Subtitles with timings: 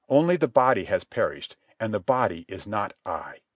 [0.09, 3.41] Only the body has perished, and the body is not I.